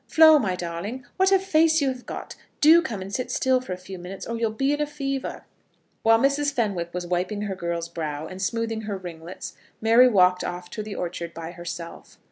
[0.07, 2.35] Flo, my darling, what a face you have got.
[2.59, 5.43] Do come and sit still for a few minutes, or you'll be in a fever."
[6.01, 6.51] While Mrs.
[6.51, 10.95] Fenwick was wiping her girl's brow, and smoothing her ringlets, Mary walked off to the
[10.95, 12.17] orchard by herself.